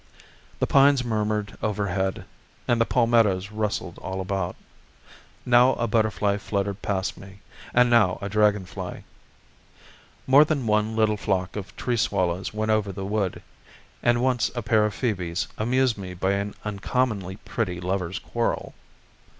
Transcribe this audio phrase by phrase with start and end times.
[0.57, 2.25] The pines murmured overhead,
[2.67, 4.55] and the palmettos rustled all about.
[5.45, 9.03] Now a butterfly fluttered past me, and now a dragonfly.
[10.25, 13.43] More than one little flock of tree swallows went over the wood,
[14.01, 18.73] and once a pair of phoebes amused me by an uncommonly pretty lover's quarrel.